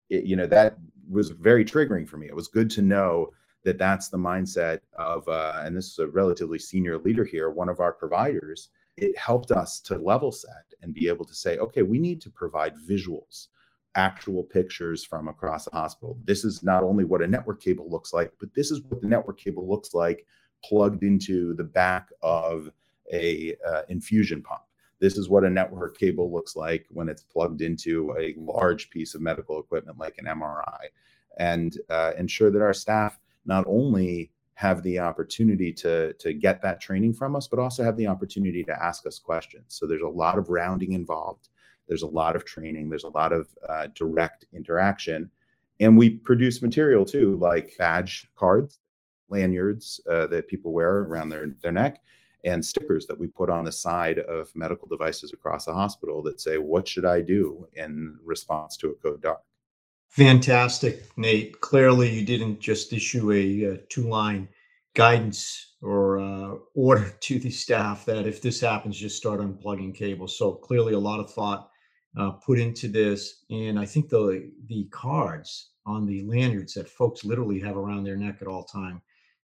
It, 0.10 0.24
you 0.24 0.36
know, 0.36 0.48
that 0.48 0.78
was 1.10 1.30
very 1.30 1.66
triggering 1.66 2.08
for 2.08 2.18
me. 2.18 2.28
It 2.28 2.36
was 2.36 2.48
good 2.48 2.70
to 2.72 2.82
know 2.82 3.32
that 3.66 3.78
that's 3.78 4.08
the 4.08 4.18
mindset 4.18 4.80
of, 4.94 5.28
uh, 5.28 5.62
and 5.64 5.76
this 5.76 5.88
is 5.92 6.00
a 6.00 6.08
relatively 6.08 6.60
senior 6.60 6.98
leader 6.98 7.26
here, 7.26 7.50
one 7.50 7.68
of 7.68 7.82
our 7.82 7.92
providers 7.92 8.70
it 9.02 9.18
helped 9.18 9.52
us 9.52 9.80
to 9.80 9.98
level 9.98 10.32
set 10.32 10.66
and 10.82 10.94
be 10.94 11.08
able 11.08 11.26
to 11.26 11.34
say, 11.34 11.58
okay, 11.58 11.82
we 11.82 12.00
need 12.00 12.22
to 12.22 12.30
provide 12.30 12.74
visuals, 12.76 13.48
actual 13.96 14.44
pictures 14.44 15.04
from 15.04 15.28
across 15.28 15.66
the 15.66 15.72
hospital. 15.72 16.18
This 16.24 16.44
is 16.44 16.64
not 16.64 16.84
only 16.84 17.04
what 17.04 17.22
a 17.22 17.28
network 17.28 17.62
cable 17.62 17.90
looks 17.90 18.14
like, 18.14 18.32
but 18.40 18.54
this 18.54 18.72
is 18.72 18.82
what 18.84 19.02
the 19.02 19.08
network 19.08 19.40
cable 19.40 19.68
looks 19.68 19.94
like 19.94 20.26
plugged 20.64 21.04
into 21.04 21.54
the 21.56 21.64
back 21.64 22.10
of 22.22 22.70
a 23.12 23.56
uh, 23.68 23.82
infusion 23.90 24.42
pump. 24.42 24.62
This 25.00 25.18
is 25.18 25.30
what 25.30 25.44
a 25.44 25.50
network 25.50 25.98
cable 25.98 26.32
looks 26.32 26.56
like 26.56 26.86
when 26.90 27.10
it's 27.10 27.24
plugged 27.24 27.62
into 27.62 28.14
a 28.20 28.36
large 28.38 28.90
piece 28.90 29.16
of 29.16 29.22
medical 29.22 29.60
equipment 29.60 29.98
like 29.98 30.16
an 30.18 30.26
MRI, 30.26 30.88
and 31.38 31.78
uh, 31.90 32.12
ensure 32.18 32.52
that 32.52 32.62
our 32.62 32.74
staff 32.74 33.20
not 33.46 33.66
only 33.68 34.32
have 34.60 34.84
the 34.84 35.00
opportunity 35.00 35.72
to 35.72 36.12
to 36.14 36.34
get 36.34 36.62
that 36.62 36.82
training 36.82 37.14
from 37.14 37.34
us 37.34 37.48
but 37.48 37.60
also 37.60 37.82
have 37.82 37.96
the 37.96 38.06
opportunity 38.06 38.62
to 38.62 38.84
ask 38.84 39.08
us 39.08 39.18
questions 39.18 39.64
so 39.70 39.88
there's 39.88 40.02
a 40.02 40.08
lot 40.08 40.38
of 40.38 40.50
rounding 40.50 40.92
involved 40.92 41.48
there's 41.90 42.04
a 42.04 42.08
lot 42.08 42.36
of 42.36 42.46
training 42.46 42.88
there's 42.88 43.04
a 43.04 43.10
lot 43.10 43.34
of 43.34 43.50
uh, 43.68 43.88
direct 43.94 44.46
interaction 44.54 45.30
and 45.82 45.98
we 45.98 46.10
produce 46.10 46.62
material 46.62 47.04
too 47.04 47.36
like 47.38 47.74
badge 47.78 48.30
cards 48.36 48.80
lanyards 49.28 50.00
uh, 50.10 50.26
that 50.28 50.48
people 50.48 50.72
wear 50.72 51.00
around 51.00 51.28
their, 51.28 51.48
their 51.62 51.74
neck 51.74 52.02
and 52.46 52.64
stickers 52.64 53.06
that 53.06 53.20
we 53.20 53.28
put 53.28 53.50
on 53.50 53.66
the 53.66 53.72
side 53.72 54.20
of 54.20 54.50
medical 54.56 54.88
devices 54.88 55.34
across 55.34 55.66
the 55.66 55.74
hospital 55.74 56.24
that 56.24 56.40
say 56.40 56.58
what 56.58 56.88
should 56.88 57.06
i 57.06 57.20
do 57.20 57.68
in 57.74 58.18
response 58.24 58.78
to 58.78 58.92
a 58.92 58.96
code 58.96 59.22
dark 59.22 59.42
Fantastic, 60.10 61.06
Nate. 61.18 61.62
Clearly, 61.62 62.10
you 62.10 62.26
didn't 62.26 62.60
just 62.60 62.92
issue 62.94 63.32
a, 63.32 63.64
a 63.66 63.78
two 63.78 64.10
line 64.10 64.50
guidance 64.96 65.76
or 65.82 66.20
uh, 66.20 66.56
order 66.74 67.10
to 67.22 67.40
the 67.40 67.52
staff 67.52 68.06
that 68.06 68.28
if 68.28 68.42
this 68.42 68.60
happens, 68.60 68.98
just 68.98 69.18
start 69.18 69.40
unplugging 69.40 69.94
cables. 69.94 70.38
So 70.38 70.54
clearly, 70.54 70.94
a 70.94 71.00
lot 71.00 71.20
of 71.20 71.32
thought 71.32 71.70
uh, 72.18 72.32
put 72.32 72.60
into 72.60 72.88
this, 72.88 73.44
and 73.50 73.80
I 73.80 73.86
think 73.86 74.10
the 74.10 74.52
the 74.68 74.86
cards 74.92 75.72
on 75.86 76.06
the 76.06 76.24
lanyards 76.24 76.74
that 76.74 76.90
folks 76.90 77.24
literally 77.24 77.60
have 77.60 77.78
around 77.78 78.04
their 78.04 78.18
neck 78.18 78.38
at 78.42 78.48
all 78.48 78.64
time 78.64 79.02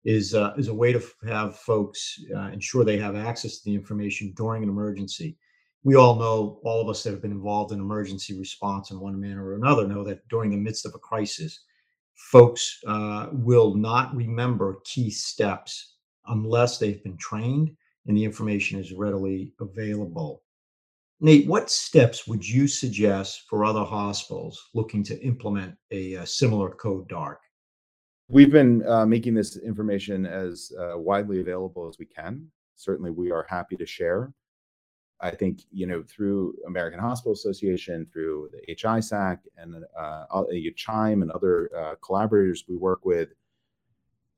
is 0.04 0.34
uh, 0.34 0.52
is 0.56 0.68
a 0.68 0.74
way 0.74 0.92
to 0.92 1.02
have 1.26 1.56
folks 1.56 2.20
uh, 2.34 2.48
ensure 2.48 2.84
they 2.84 2.98
have 2.98 3.16
access 3.16 3.58
to 3.58 3.64
the 3.64 3.74
information 3.74 4.32
during 4.36 4.62
an 4.62 4.68
emergency. 4.68 5.36
We 5.84 5.96
all 5.96 6.14
know, 6.14 6.60
all 6.62 6.80
of 6.80 6.88
us 6.88 7.02
that 7.02 7.10
have 7.10 7.22
been 7.22 7.32
involved 7.32 7.72
in 7.72 7.80
emergency 7.80 8.38
response 8.38 8.92
in 8.92 9.00
one 9.00 9.20
manner 9.20 9.44
or 9.44 9.54
another, 9.54 9.88
know 9.88 10.04
that 10.04 10.26
during 10.28 10.50
the 10.50 10.56
midst 10.56 10.86
of 10.86 10.94
a 10.94 10.98
crisis, 10.98 11.64
folks 12.14 12.78
uh, 12.86 13.28
will 13.32 13.74
not 13.74 14.14
remember 14.14 14.78
key 14.84 15.10
steps 15.10 15.96
unless 16.26 16.78
they've 16.78 17.02
been 17.02 17.16
trained 17.16 17.74
and 18.06 18.16
the 18.16 18.24
information 18.24 18.78
is 18.78 18.92
readily 18.92 19.52
available. 19.60 20.42
Nate, 21.24 21.46
what 21.46 21.70
steps 21.70 22.26
would 22.26 22.46
you 22.46 22.66
suggest 22.66 23.44
for 23.48 23.64
other 23.64 23.84
hospitals 23.84 24.70
looking 24.74 25.04
to 25.04 25.16
implement 25.22 25.76
a, 25.92 26.14
a 26.14 26.26
similar 26.26 26.70
code 26.70 27.08
dark? 27.08 27.38
We've 28.28 28.50
been 28.50 28.84
uh, 28.88 29.06
making 29.06 29.34
this 29.34 29.56
information 29.56 30.26
as 30.26 30.72
uh, 30.76 30.98
widely 30.98 31.40
available 31.40 31.88
as 31.88 31.96
we 31.96 32.06
can. 32.06 32.50
Certainly, 32.74 33.12
we 33.12 33.30
are 33.30 33.46
happy 33.48 33.76
to 33.76 33.86
share. 33.86 34.32
I 35.20 35.30
think 35.30 35.60
you 35.70 35.86
know 35.86 36.02
through 36.02 36.56
American 36.66 36.98
Hospital 36.98 37.34
Association, 37.34 38.04
through 38.12 38.50
the 38.50 38.74
HISAC, 38.74 39.38
and 39.56 39.76
uh, 39.96 40.24
CHIME 40.74 41.22
and 41.22 41.30
other 41.30 41.70
uh, 41.78 41.94
collaborators 42.04 42.64
we 42.68 42.76
work 42.76 43.04
with. 43.04 43.28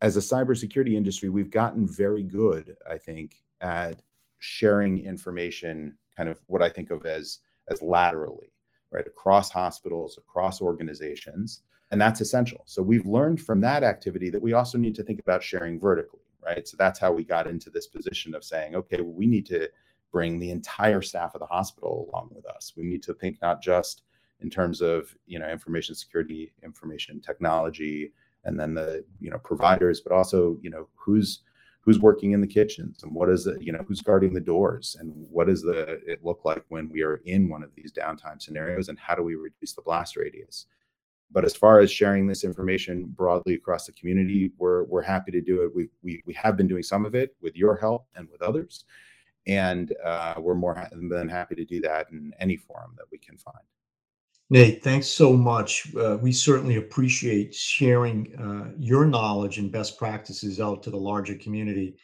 As 0.03 0.19
a 0.19 0.21
cybersecurity 0.21 0.97
industry, 0.97 1.31
we've 1.31 1.51
gotten 1.51 1.89
very 1.89 2.23
good, 2.23 2.77
I 2.87 2.99
think, 2.99 3.37
at 3.63 4.03
sharing 4.39 5.03
information, 5.07 5.97
kind 6.17 6.29
of 6.29 6.41
what 6.47 6.63
I 6.63 6.69
think 6.69 6.91
of 6.91 7.07
as 7.07 7.41
as 7.71 7.81
laterally, 7.83 8.53
right, 8.91 9.07
across 9.07 9.51
hospitals, 9.51 10.19
across 10.19 10.61
organizations, 10.61 11.63
and 11.91 12.01
that's 12.01 12.21
essential. 12.21 12.63
So 12.67 12.83
we've 12.83 13.07
learned 13.07 13.41
from 13.41 13.61
that 13.63 13.83
activity 13.83 14.31
that 14.31 14.43
we 14.43 14.53
also 14.53 14.79
need 14.79 14.95
to 14.97 15.03
think 15.03 15.21
about 15.21 15.43
sharing 15.43 15.81
vertically, 15.81 16.21
right? 16.45 16.67
So 16.69 16.77
that's 16.79 16.99
how 16.99 17.13
we 17.13 17.25
got 17.25 17.47
into 17.47 17.71
this 17.71 17.87
position 17.87 18.35
of 18.35 18.45
saying, 18.45 18.75
okay, 18.75 19.01
well, 19.01 19.13
we 19.13 19.27
need 19.27 19.47
to 19.47 19.71
bring 20.13 20.39
the 20.39 20.51
entire 20.51 21.03
staff 21.03 21.35
of 21.35 21.41
the 21.41 21.47
hospital 21.47 22.09
along 22.09 22.31
with 22.35 22.47
us. 22.47 22.73
We 22.77 22.85
need 22.85 23.03
to 23.05 23.15
think 23.15 23.41
not 23.43 23.63
just 23.63 24.03
in 24.41 24.51
terms 24.51 24.81
of 24.81 25.15
you 25.27 25.39
know 25.39 25.49
information 25.49 25.95
security, 25.95 26.53
information 26.63 27.21
technology, 27.21 28.13
and 28.45 28.59
then 28.59 28.75
the 28.75 29.05
you 29.21 29.31
know 29.31 29.39
providers, 29.39 30.01
but 30.01 30.13
also 30.13 30.59
you 30.61 30.71
know 30.71 30.89
who's 30.95 31.41
who's 31.85 31.99
working 31.99 32.33
in 32.33 32.41
the 32.41 32.47
kitchens 32.47 33.03
and 33.03 33.13
what 33.13 33.29
is 33.29 33.47
it 33.47 33.61
you 33.61 33.71
know 33.71 33.85
who's 33.87 34.01
guarding 34.01 34.33
the 34.33 34.41
doors 34.41 34.97
and 34.99 35.13
what 35.31 35.47
does 35.47 35.63
the 35.63 36.01
it 36.07 36.25
look 36.25 36.45
like 36.45 36.65
when 36.69 36.89
we 36.89 37.03
are 37.03 37.17
in 37.27 37.49
one 37.49 37.63
of 37.63 37.71
these 37.75 37.93
downtime 37.93 38.41
scenarios 38.41 38.89
and 38.89 38.99
how 38.99 39.15
do 39.15 39.23
we 39.23 39.35
reduce 39.35 39.75
the 39.75 39.83
blast 39.83 40.17
radius? 40.17 40.67
But 41.31 41.45
as 41.45 41.55
far 41.55 41.81
as 41.81 41.91
sharing 41.91 42.27
this 42.27 42.45
information 42.45 43.05
broadly 43.07 43.55
across 43.55 43.87
the 43.87 43.93
community 43.93 44.53
we're 44.59 44.85
we're 44.85 45.03
happy 45.03 45.31
to 45.33 45.41
do 45.41 45.63
it. 45.63 45.75
We 45.75 45.89
we, 46.03 46.23
we 46.27 46.35
have 46.35 46.57
been 46.57 46.69
doing 46.69 46.83
some 46.83 47.05
of 47.05 47.15
it 47.15 47.37
with 47.43 47.57
your 47.57 47.77
help 47.77 48.07
and 48.17 48.29
with 48.31 48.43
others. 48.43 48.85
And 49.47 49.93
uh, 50.03 50.37
we're 50.39 50.55
more 50.55 50.89
than 50.91 51.29
happy 51.29 51.55
to 51.55 51.67
do 51.67 51.79
that 51.83 52.11
in 52.11 52.33
any 52.41 52.57
forum 52.57 52.95
that 52.97 53.05
we 53.13 53.19
can 53.19 53.37
find. 53.37 53.59
Nate, 54.55 54.85
thanks 54.85 55.09
so 55.09 55.33
much. 55.33 55.93
Uh, 55.97 56.17
we 56.23 56.31
certainly 56.31 56.77
appreciate 56.77 57.53
sharing 57.53 58.33
uh, 58.37 58.73
your 58.79 59.05
knowledge 59.05 59.59
and 59.59 59.73
best 59.73 59.99
practices 59.99 60.61
out 60.61 60.81
to 60.85 60.91
the 60.91 60.97
larger 60.97 61.35
community. 61.35 61.97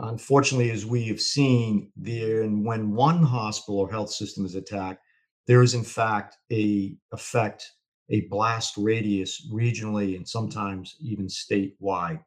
Unfortunately, 0.00 0.70
as 0.70 0.86
we 0.86 1.04
have 1.08 1.20
seen, 1.20 1.92
there 1.94 2.44
and 2.44 2.64
when 2.64 2.92
one 2.92 3.22
hospital 3.22 3.78
or 3.78 3.90
health 3.90 4.10
system 4.10 4.46
is 4.46 4.54
attacked, 4.54 5.04
there 5.46 5.62
is 5.62 5.74
in 5.74 5.84
fact 5.84 6.38
a 6.50 6.96
effect, 7.12 7.70
a 8.08 8.22
blast 8.22 8.78
radius 8.78 9.46
regionally 9.52 10.16
and 10.16 10.26
sometimes 10.26 10.96
even 10.98 11.26
statewide. 11.26 12.24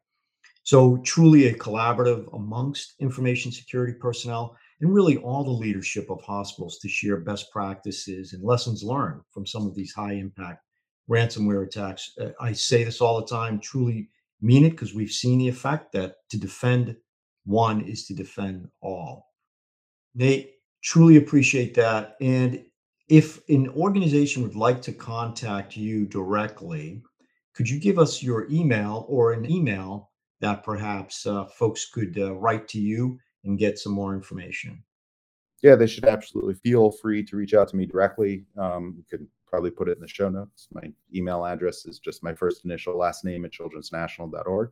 So, 0.62 0.98
truly 0.98 1.48
a 1.48 1.54
collaborative 1.54 2.32
amongst 2.32 2.94
information 3.00 3.50
security 3.50 3.94
personnel 3.94 4.56
and 4.80 4.92
really 4.92 5.16
all 5.16 5.44
the 5.44 5.50
leadership 5.50 6.10
of 6.10 6.22
hospitals 6.22 6.78
to 6.78 6.88
share 6.88 7.16
best 7.16 7.50
practices 7.50 8.32
and 8.32 8.42
lessons 8.42 8.82
learned 8.82 9.22
from 9.32 9.46
some 9.46 9.66
of 9.66 9.74
these 9.74 9.92
high 9.92 10.12
impact 10.12 10.62
ransomware 11.08 11.66
attacks. 11.66 12.12
Uh, 12.20 12.30
I 12.40 12.52
say 12.52 12.84
this 12.84 13.00
all 13.00 13.20
the 13.20 13.26
time, 13.26 13.60
truly 13.60 14.10
mean 14.40 14.64
it 14.64 14.70
because 14.70 14.94
we've 14.94 15.10
seen 15.10 15.38
the 15.38 15.48
effect 15.48 15.92
that 15.92 16.16
to 16.30 16.38
defend 16.38 16.96
one 17.44 17.80
is 17.82 18.06
to 18.06 18.14
defend 18.14 18.68
all. 18.82 19.28
Nate, 20.14 20.50
truly 20.82 21.16
appreciate 21.16 21.74
that. 21.74 22.16
And 22.20 22.64
if 23.08 23.40
an 23.48 23.68
organization 23.68 24.42
would 24.42 24.56
like 24.56 24.82
to 24.82 24.92
contact 24.92 25.76
you 25.76 26.06
directly, 26.06 27.02
could 27.54 27.68
you 27.68 27.78
give 27.78 27.98
us 27.98 28.22
your 28.22 28.50
email 28.50 29.06
or 29.08 29.32
an 29.32 29.50
email 29.50 30.10
that 30.40 30.64
perhaps 30.64 31.26
uh, 31.26 31.46
folks 31.46 31.88
could 31.88 32.18
uh, 32.18 32.34
write 32.34 32.68
to 32.68 32.78
you 32.78 33.18
and 33.44 33.58
get 33.58 33.78
some 33.78 33.92
more 33.92 34.14
information? 34.14 34.82
Yeah, 35.62 35.74
they 35.74 35.86
should 35.86 36.04
absolutely 36.04 36.54
feel 36.54 36.90
free 36.90 37.24
to 37.24 37.36
reach 37.36 37.54
out 37.54 37.68
to 37.68 37.76
me 37.76 37.86
directly. 37.86 38.44
Um, 38.58 38.94
you 38.96 39.04
could 39.08 39.26
probably 39.46 39.70
put 39.70 39.88
it 39.88 39.96
in 39.96 40.02
the 40.02 40.08
show 40.08 40.28
notes. 40.28 40.68
My 40.72 40.92
email 41.14 41.44
address 41.46 41.86
is 41.86 41.98
just 41.98 42.22
my 42.22 42.34
first 42.34 42.64
initial 42.64 42.96
last 42.96 43.24
name 43.24 43.44
at 43.44 43.52
childrensnational.org. 43.52 44.70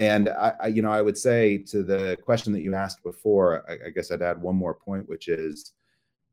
And 0.00 0.28
I, 0.28 0.52
I, 0.60 0.66
you 0.66 0.82
know, 0.82 0.90
I 0.90 1.02
would 1.02 1.16
say 1.16 1.58
to 1.58 1.82
the 1.82 2.18
question 2.22 2.52
that 2.52 2.62
you 2.62 2.74
asked 2.74 3.02
before, 3.02 3.64
I, 3.70 3.86
I 3.86 3.90
guess 3.90 4.10
I'd 4.10 4.22
add 4.22 4.42
one 4.42 4.56
more 4.56 4.74
point, 4.74 5.08
which 5.08 5.28
is 5.28 5.72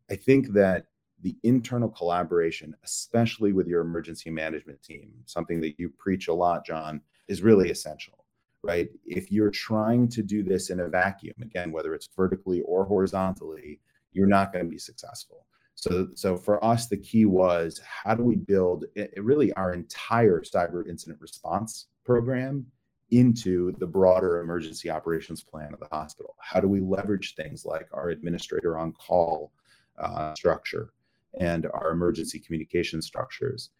I 0.09 0.15
think 0.15 0.49
that 0.53 0.87
the 1.21 1.37
internal 1.43 1.89
collaboration, 1.89 2.75
especially 2.83 3.53
with 3.53 3.67
your 3.67 3.81
emergency 3.81 4.31
management 4.31 4.81
team, 4.81 5.13
something 5.25 5.61
that 5.61 5.79
you 5.79 5.89
preach 5.89 6.27
a 6.27 6.33
lot, 6.33 6.65
John, 6.65 7.01
is 7.27 7.43
really 7.43 7.69
essential 7.69 8.20
right? 8.63 8.89
If 9.05 9.31
you're 9.31 9.51
trying 9.51 10.07
to 10.09 10.21
do 10.21 10.43
this 10.43 10.69
in 10.69 10.81
a 10.81 10.87
vacuum, 10.87 11.35
again, 11.41 11.71
whether 11.71 11.93
it's 11.95 12.09
vertically 12.15 12.61
or 12.61 12.85
horizontally, 12.85 13.79
you're 14.13 14.27
not 14.27 14.53
going 14.53 14.65
to 14.65 14.69
be 14.69 14.77
successful. 14.77 15.45
So, 15.75 16.09
so 16.13 16.37
for 16.37 16.63
us, 16.63 16.87
the 16.87 16.97
key 16.97 17.25
was 17.25 17.81
how 17.83 18.13
do 18.13 18.23
we 18.23 18.35
build 18.35 18.85
it, 18.95 19.11
really 19.17 19.51
our 19.53 19.73
entire 19.73 20.41
cyber 20.41 20.87
incident 20.87 21.19
response 21.21 21.87
program 22.03 22.65
into 23.09 23.73
the 23.79 23.87
broader 23.87 24.41
emergency 24.41 24.89
operations 24.89 25.43
plan 25.43 25.73
of 25.73 25.79
the 25.79 25.87
hospital? 25.91 26.35
How 26.39 26.59
do 26.59 26.67
we 26.67 26.81
leverage 26.81 27.35
things 27.35 27.65
like 27.65 27.87
our 27.93 28.09
administrator 28.09 28.77
on 28.77 28.91
call 28.93 29.51
uh, 29.97 30.35
structure 30.35 30.93
and 31.39 31.65
our 31.73 31.91
emergency 31.91 32.39
communication 32.39 33.01
structures? 33.01 33.71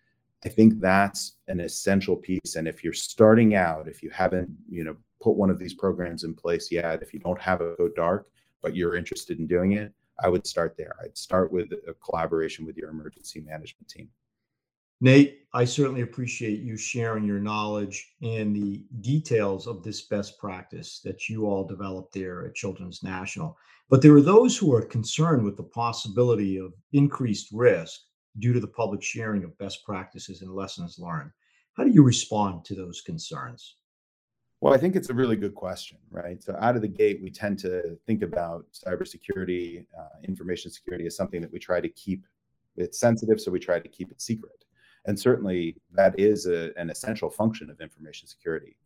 I 0.44 0.50
think 0.50 0.80
that's 0.80 1.38
an 1.48 1.60
essential 1.60 2.16
piece. 2.16 2.56
And 2.56 2.68
if 2.68 2.84
you're 2.84 2.94
starting 2.94 3.56
out, 3.56 3.88
if 3.88 4.02
you 4.02 4.10
haven't, 4.10 4.50
you 4.70 4.84
know, 4.84 4.96
put 5.22 5.36
one 5.36 5.52
of 5.52 5.60
these 5.60 5.74
programs 5.74 6.24
in 6.24 6.34
place 6.34 6.72
yet, 6.72 7.04
if 7.04 7.14
you 7.14 7.20
don't 7.20 7.40
have 7.40 7.62
a 7.62 7.76
go 7.78 7.88
dark, 7.88 8.28
but 8.62 8.76
you're 8.76 8.96
interested 8.96 9.40
in 9.40 9.46
doing 9.46 9.74
it, 9.74 9.94
I 10.24 10.30
would 10.30 10.48
start 10.48 10.76
there. 10.78 10.96
I'd 11.04 11.18
start 11.18 11.52
with 11.52 11.72
a 11.88 11.94
collaboration 11.94 12.66
with 12.66 12.78
your 12.78 12.90
emergency 12.90 13.40
management 13.42 13.88
team. 13.88 14.10
Nate, 15.04 15.48
I 15.54 15.66
certainly 15.66 16.02
appreciate 16.02 16.60
you 16.60 16.78
sharing 16.78 17.24
your 17.24 17.40
knowledge 17.40 18.14
and 18.22 18.56
the 18.56 18.86
details 19.02 19.66
of 19.66 19.82
this 19.82 20.04
best 20.04 20.38
practice 20.38 21.02
that 21.04 21.28
you 21.28 21.48
all 21.48 21.66
developed 21.66 22.14
there 22.14 22.46
at 22.46 22.54
Children's 22.54 23.02
National. 23.02 23.58
But 23.90 24.04
there 24.04 24.16
are 24.16 24.22
those 24.22 24.56
who 24.56 24.74
are 24.76 24.86
concerned 24.86 25.44
with 25.44 25.58
the 25.58 25.64
possibility 25.64 26.58
of 26.58 26.74
increased 26.94 27.50
risk 27.52 28.02
due 28.40 28.54
to 28.54 28.60
the 28.60 28.68
public 28.68 29.04
sharing 29.04 29.44
of 29.44 29.58
best 29.58 29.84
practices 29.86 30.42
and 30.42 30.54
lessons 30.54 30.98
learned. 31.00 31.32
How 31.74 31.84
do 31.84 31.92
you 31.92 32.04
respond 32.04 32.66
to 32.66 32.76
those 32.76 33.02
concerns? 33.02 33.76
Well, 34.62 34.74
I 34.74 34.78
think 34.78 34.96
it's 34.96 35.10
a 35.10 35.14
really 35.14 35.36
good 35.36 35.56
question, 35.56 35.98
right? 36.12 36.42
So, 36.44 36.56
out 36.60 36.76
of 36.76 36.84
the 36.84 36.88
gate, 36.88 37.20
we 37.22 37.32
tend 37.32 37.58
to 37.60 37.98
think 38.06 38.22
about 38.22 38.66
cybersecurity, 38.74 39.86
uh, 40.00 40.20
information 40.24 40.70
security 40.70 41.08
as 41.08 41.16
something 41.16 41.42
that 41.42 41.52
we 41.52 41.58
try 41.58 41.82
to 41.82 41.90
keep 41.90 42.26
it 42.78 42.94
sensitive, 42.94 43.42
so 43.42 43.52
we 43.52 43.60
try 43.60 43.80
to 43.80 43.90
keep 43.90 44.12
it 44.12 44.22
secret. 44.22 44.66
And 45.06 45.20
certainly, 45.20 45.78
that 45.94 46.20
is 46.20 46.46
a, 46.46 46.78
an 46.78 46.92
essential 46.92 47.30
function 47.30 47.72
of 47.72 47.82
information 47.82 48.28
security. 48.28 48.78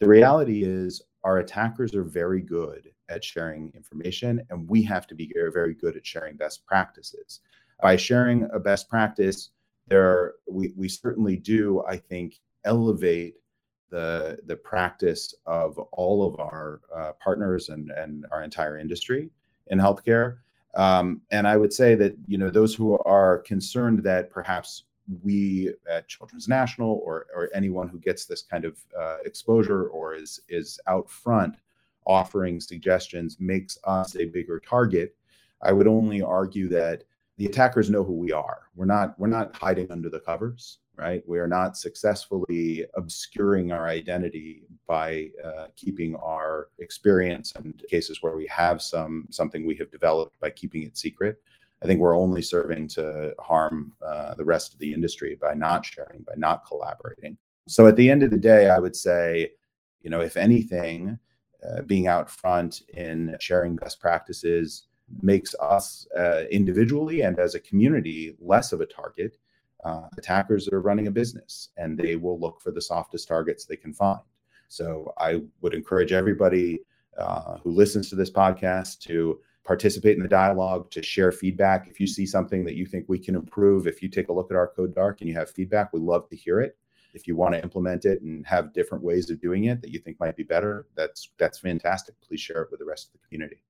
The 0.00 0.08
reality 0.08 0.64
is, 0.64 1.00
our 1.24 1.38
attackers 1.38 1.94
are 1.94 2.04
very 2.04 2.42
good 2.42 2.90
at 3.08 3.24
sharing 3.24 3.72
information, 3.74 4.42
and 4.50 4.68
we 4.68 4.82
have 4.82 5.06
to 5.06 5.14
be 5.14 5.30
very, 5.32 5.50
very 5.50 5.72
good 5.72 5.96
at 5.96 6.06
sharing 6.06 6.36
best 6.36 6.66
practices 6.66 7.40
by 7.82 7.96
sharing 7.96 8.48
a 8.52 8.58
best 8.58 8.88
practice, 8.88 9.50
there 9.88 10.34
we, 10.48 10.72
we 10.76 10.88
certainly 10.88 11.36
do, 11.36 11.82
I 11.86 11.96
think, 11.96 12.40
elevate 12.64 13.34
the 13.90 14.38
the 14.46 14.56
practice 14.56 15.34
of 15.44 15.78
all 15.78 16.26
of 16.26 16.40
our 16.40 16.80
uh, 16.96 17.12
partners 17.22 17.68
and 17.68 17.90
and 17.90 18.24
our 18.32 18.42
entire 18.42 18.78
industry 18.78 19.30
in 19.66 19.78
healthcare. 19.78 20.38
Um, 20.74 21.20
and 21.30 21.46
I 21.46 21.58
would 21.58 21.72
say 21.72 21.94
that 21.96 22.16
you 22.26 22.38
know 22.38 22.48
those 22.48 22.74
who 22.74 22.98
are 23.00 23.38
concerned 23.38 24.02
that 24.04 24.30
perhaps 24.30 24.84
we 25.22 25.74
at 25.90 26.08
Children's 26.08 26.48
National 26.48 27.02
or 27.04 27.26
or 27.34 27.50
anyone 27.52 27.88
who 27.88 27.98
gets 27.98 28.24
this 28.24 28.42
kind 28.42 28.64
of 28.64 28.78
uh, 28.98 29.18
exposure 29.24 29.88
or 29.88 30.14
is 30.14 30.40
is 30.48 30.80
out 30.86 31.10
front 31.10 31.56
offering 32.06 32.60
suggestions 32.60 33.36
makes 33.38 33.78
us 33.84 34.16
a 34.16 34.24
bigger 34.24 34.58
target. 34.58 35.14
I 35.62 35.72
would 35.72 35.86
only 35.86 36.22
argue 36.22 36.68
that 36.68 37.04
the 37.42 37.48
attackers 37.48 37.90
know 37.90 38.04
who 38.04 38.12
we 38.12 38.30
are. 38.30 38.68
We're 38.76 38.84
not 38.84 39.18
we're 39.18 39.26
not 39.26 39.56
hiding 39.56 39.90
under 39.90 40.08
the 40.08 40.20
covers, 40.20 40.78
right? 40.94 41.24
We 41.26 41.40
are 41.40 41.48
not 41.48 41.76
successfully 41.76 42.86
obscuring 42.94 43.72
our 43.72 43.88
identity 43.88 44.62
by 44.86 45.30
uh, 45.44 45.66
keeping 45.74 46.14
our 46.14 46.68
experience 46.78 47.52
and 47.56 47.82
cases 47.90 48.22
where 48.22 48.36
we 48.36 48.46
have 48.46 48.80
some 48.80 49.26
something 49.30 49.66
we 49.66 49.74
have 49.74 49.90
developed 49.90 50.38
by 50.38 50.50
keeping 50.50 50.84
it 50.84 50.96
secret. 50.96 51.42
I 51.82 51.86
think 51.86 51.98
we're 51.98 52.16
only 52.16 52.42
serving 52.42 52.86
to 52.90 53.34
harm 53.40 53.92
uh, 54.06 54.36
the 54.36 54.44
rest 54.44 54.72
of 54.72 54.78
the 54.78 54.94
industry 54.94 55.34
by 55.34 55.52
not 55.52 55.84
sharing, 55.84 56.22
by 56.22 56.34
not 56.36 56.64
collaborating. 56.64 57.36
So 57.66 57.88
at 57.88 57.96
the 57.96 58.08
end 58.08 58.22
of 58.22 58.30
the 58.30 58.38
day, 58.38 58.70
I 58.70 58.78
would 58.78 58.94
say, 58.94 59.50
you 60.00 60.10
know, 60.10 60.20
if 60.20 60.36
anything, 60.36 61.18
uh, 61.68 61.82
being 61.82 62.06
out 62.06 62.30
front 62.30 62.82
in 62.94 63.36
sharing 63.40 63.74
best 63.74 63.98
practices 63.98 64.86
makes 65.20 65.54
us 65.60 66.06
uh, 66.16 66.44
individually 66.50 67.22
and 67.22 67.38
as 67.38 67.54
a 67.54 67.60
community 67.60 68.36
less 68.40 68.72
of 68.72 68.80
a 68.80 68.86
target. 68.86 69.38
Uh, 69.84 70.08
attackers 70.16 70.68
are 70.68 70.80
running 70.80 71.08
a 71.08 71.10
business 71.10 71.70
and 71.76 71.98
they 71.98 72.14
will 72.14 72.38
look 72.38 72.60
for 72.60 72.70
the 72.70 72.80
softest 72.80 73.26
targets 73.26 73.64
they 73.64 73.76
can 73.76 73.92
find. 73.92 74.20
So 74.68 75.12
I 75.18 75.42
would 75.60 75.74
encourage 75.74 76.12
everybody 76.12 76.80
uh, 77.18 77.58
who 77.58 77.72
listens 77.72 78.08
to 78.08 78.16
this 78.16 78.30
podcast 78.30 79.00
to 79.00 79.40
participate 79.64 80.16
in 80.16 80.22
the 80.22 80.28
dialogue, 80.28 80.90
to 80.92 81.02
share 81.02 81.30
feedback. 81.30 81.88
If 81.88 82.00
you 82.00 82.06
see 82.06 82.26
something 82.26 82.64
that 82.64 82.74
you 82.74 82.86
think 82.86 83.04
we 83.08 83.18
can 83.18 83.34
improve, 83.34 83.86
if 83.86 84.02
you 84.02 84.08
take 84.08 84.28
a 84.28 84.32
look 84.32 84.50
at 84.50 84.56
our 84.56 84.68
code 84.68 84.94
dark 84.94 85.20
and 85.20 85.28
you 85.28 85.34
have 85.36 85.50
feedback, 85.50 85.92
we 85.92 86.00
love 86.00 86.28
to 86.30 86.36
hear 86.36 86.60
it. 86.60 86.76
If 87.14 87.28
you 87.28 87.36
want 87.36 87.54
to 87.54 87.62
implement 87.62 88.06
it 88.06 88.22
and 88.22 88.46
have 88.46 88.72
different 88.72 89.04
ways 89.04 89.28
of 89.30 89.40
doing 89.40 89.64
it 89.64 89.82
that 89.82 89.90
you 89.90 89.98
think 89.98 90.18
might 90.18 90.36
be 90.36 90.42
better, 90.42 90.86
that's 90.96 91.28
that's 91.38 91.58
fantastic. 91.58 92.14
Please 92.26 92.40
share 92.40 92.62
it 92.62 92.70
with 92.70 92.80
the 92.80 92.86
rest 92.86 93.08
of 93.08 93.12
the 93.12 93.26
community. 93.26 93.62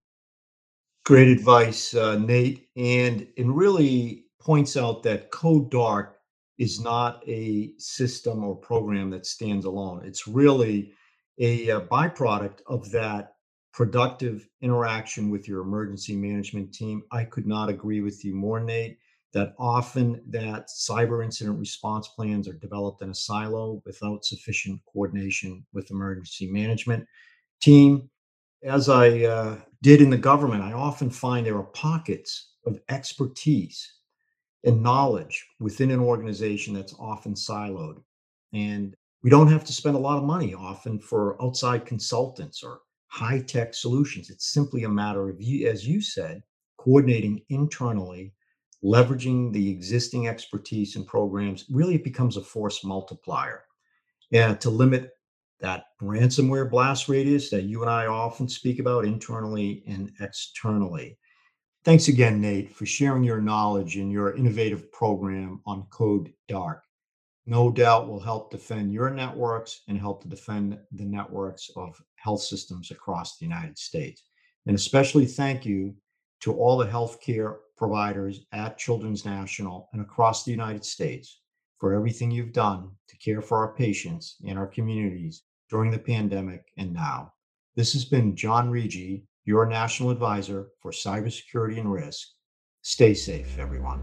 Great 1.05 1.29
advice, 1.29 1.95
uh, 1.95 2.17
Nate, 2.17 2.69
and 2.77 3.27
it 3.37 3.47
really 3.47 4.27
points 4.41 4.77
out 4.77 5.03
that 5.03 5.33
Code 5.33 5.69
Dark 5.69 6.19
is 6.59 6.81
not 6.81 7.27
a 7.27 7.73
system 7.79 8.45
or 8.45 8.55
program 8.55 9.11
that 9.11 9.27
stands 9.27 9.65
alone. 9.65 10.03
It's 10.05 10.29
really 10.29 10.93
a, 11.41 11.69
a 11.69 11.77
uh, 11.79 11.81
byproduct 11.87 12.61
of 12.69 12.89
that 12.93 13.35
productive 13.73 14.49
interaction 14.61 15.29
with 15.29 15.49
your 15.49 15.63
emergency 15.63 16.15
management 16.15 16.73
team. 16.73 17.03
I 17.11 17.25
could 17.25 17.49
not 17.49 17.69
agree 17.69 18.01
with 18.01 18.25
you 18.25 18.37
more, 18.37 18.61
Nate. 18.61 18.99
That 19.33 19.55
often 19.59 20.23
that 20.29 20.69
cyber 20.69 21.25
incident 21.25 21.59
response 21.59 22.07
plans 22.07 22.47
are 22.47 22.53
developed 22.53 23.03
in 23.03 23.11
a 23.11 23.15
silo 23.15 23.83
without 23.85 24.25
sufficient 24.25 24.81
coordination 24.93 25.67
with 25.73 25.91
emergency 25.91 26.47
management 26.49 27.09
team 27.61 28.11
as 28.63 28.89
I 28.89 29.21
uh, 29.21 29.57
did 29.83 30.01
in 30.01 30.11
the 30.11 30.17
government, 30.17 30.63
I 30.63 30.73
often 30.73 31.11
find 31.11 31.47
there 31.47 31.57
are 31.57 31.65
pockets 31.65 32.53
of 32.67 32.81
expertise 32.89 33.95
and 34.65 34.83
knowledge 34.83 35.45
within 35.59 35.91
an 35.91 36.01
organization 36.01 36.75
that's 36.75 36.95
often 36.99 37.35
siloed. 37.35 38.01
And 38.53 38.95
we 39.23 39.31
don't 39.31 39.51
have 39.51 39.65
to 39.65 39.73
spend 39.73 39.97
a 39.97 40.01
lot 40.01 40.19
of 40.19 40.25
money 40.25 40.55
often 40.55 40.99
for 40.99 41.43
outside 41.43 41.87
consultants 41.87 42.63
or 42.63 42.81
high 43.09 43.41
tech 43.41 43.75
solutions. 43.75 44.31
It's 44.31 44.53
simply 44.53 44.85
a 44.85 44.89
matter 44.89 45.29
of, 45.29 45.41
as 45.67 45.87
you 45.87 46.01
said, 46.01 46.43
coordinating 46.77 47.43
internally, 47.49 48.33
leveraging 48.85 49.53
the 49.53 49.71
existing 49.71 50.29
expertise 50.29 50.97
and 50.97 51.07
programs. 51.07 51.65
Really, 51.71 51.97
it 51.97 52.05
becomes 52.05 52.37
a 52.37 52.43
force 52.43 52.85
multiplier. 52.85 53.65
And 54.33 54.61
to 54.61 54.71
limit 54.71 55.11
that 55.63 55.85
ransomware 56.03 56.69
blast 56.69 57.09
radius 57.09 57.49
that 57.51 57.63
you 57.63 57.83
and 57.83 57.91
I 57.91 58.07
often 58.07 58.49
speak 58.49 58.81
about 58.81 59.05
internally 59.05 59.85
and 59.87 60.13
externally. 60.21 61.17
Thanks 61.85 62.09
again, 62.09 62.41
Nate, 62.41 62.75
for 62.75 62.85
sharing 62.85 63.25
your 63.25 63.41
knowledge 63.41 63.97
and 63.97 64.13
your 64.13 64.37
innovative 64.37 64.93
program 64.93 65.61
on 65.65 65.87
Code 65.91 66.33
Dark. 66.49 66.83
No 67.47 67.71
doubt 67.71 68.09
will 68.09 68.21
help 68.21 68.51
defend 68.51 68.93
your 68.93 69.11
networks 69.11 69.83
and 69.89 69.99
help 69.99 70.23
to 70.23 70.29
defend 70.29 70.79
the 70.93 71.05
networks 71.05 71.71
of 71.77 72.01
health 72.17 72.43
systems 72.43 72.91
across 72.91 73.39
the 73.39 73.47
United 73.47 73.79
States. 73.79 74.23
And 74.67 74.77
especially 74.77 75.27
thank 75.27 75.65
you 75.65 75.95
to 76.41 76.55
all 76.55 76.77
the 76.77 76.87
healthcare 76.87 77.57
providers 77.77 78.47
at 78.53 78.79
Children's 78.79 79.25
National 79.25 79.89
and 79.93 80.03
across 80.03 80.45
the 80.45 80.53
United 80.53 80.85
States 80.85 81.41
for 81.79 81.95
everything 81.95 82.31
you've 82.31 82.53
done 82.53 82.91
to 83.09 83.17
care 83.17 83.43
for 83.43 83.59
our 83.59 83.75
patients 83.75 84.37
and 84.47 84.57
our 84.57 84.69
communities 84.69 85.43
during 85.73 85.91
the 85.91 85.99
pandemic 85.99 86.67
and 86.77 86.93
now. 86.93 87.33
This 87.77 87.95
has 87.95 88.05
been 88.05 88.37
John 88.37 88.71
Riggi, 88.71 89.23
your 89.47 89.65
national 89.65 90.11
advisor 90.11 90.69
for 90.83 90.93
cybersecurity 90.93 91.81
and 91.81 91.91
risk. 91.91 92.29
Stay 92.83 93.15
safe, 93.15 93.59
everyone. 93.59 94.03